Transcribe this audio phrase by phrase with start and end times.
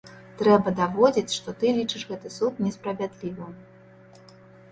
[0.37, 3.53] Трэба даводзіць, што ты лічыш гэты суд несправядлівым.